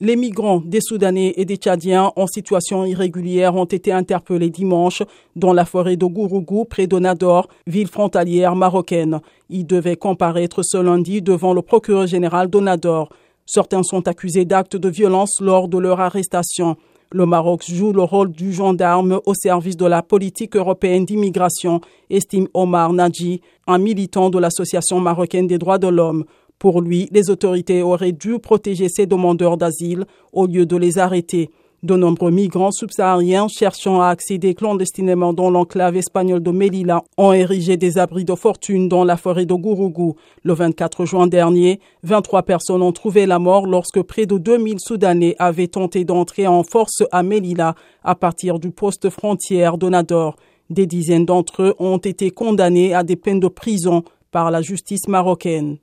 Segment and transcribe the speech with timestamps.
[0.00, 5.02] Les migrants des Soudanais et des Tchadiens en situation irrégulière ont été interpellés dimanche
[5.34, 9.18] dans la forêt de Gourougou, près de Nador, ville frontalière marocaine.
[9.50, 13.08] Ils devaient comparaître ce lundi devant le procureur général de Nador.
[13.44, 16.76] Certains sont accusés d'actes de violence lors de leur arrestation.
[17.10, 22.46] Le Maroc joue le rôle du gendarme au service de la politique européenne d'immigration, estime
[22.54, 26.24] Omar Nadji, un militant de l'Association marocaine des droits de l'homme.
[26.58, 31.50] Pour lui, les autorités auraient dû protéger ces demandeurs d'asile au lieu de les arrêter.
[31.84, 37.76] De nombreux migrants subsahariens cherchant à accéder clandestinement dans l'enclave espagnole de Melilla ont érigé
[37.76, 40.16] des abris de fortune dans la forêt de Gourougou.
[40.42, 45.36] Le 24 juin dernier, 23 personnes ont trouvé la mort lorsque près de 2000 Soudanais
[45.38, 50.34] avaient tenté d'entrer en force à Melilla à partir du poste frontière de Nador.
[50.70, 54.02] Des dizaines d'entre eux ont été condamnés à des peines de prison
[54.32, 55.78] par la justice marocaine.